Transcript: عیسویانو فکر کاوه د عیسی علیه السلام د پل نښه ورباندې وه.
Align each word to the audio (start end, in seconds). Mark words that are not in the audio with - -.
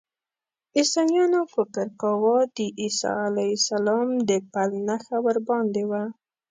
عیسویانو 0.77 1.41
فکر 1.53 1.87
کاوه 2.01 2.37
د 2.55 2.57
عیسی 2.79 3.11
علیه 3.29 3.53
السلام 3.59 4.07
د 4.29 4.31
پل 4.53 4.69
نښه 4.87 5.17
ورباندې 5.25 5.83
وه. 5.89 6.03